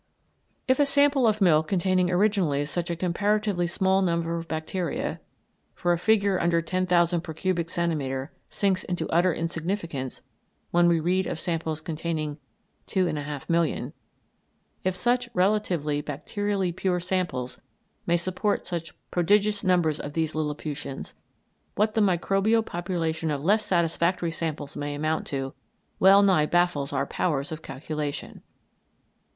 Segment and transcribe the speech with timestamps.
[0.67, 5.19] If a sample of milk containing originally such a comparatively small number of bacteria
[5.75, 10.23] for a figure under 10,000 per cubic centimetre sinks into utter insignificance
[10.71, 12.39] when we read of samples containing
[12.87, 13.93] 2,500,000
[14.83, 17.59] if such relatively bacterially pure samples
[18.07, 21.13] may support such prodigious numbers of these Lilliputians,
[21.75, 25.53] what the microbial population of less satisfactory samples may amount to
[25.99, 28.41] well nigh baffles our powers of calculation.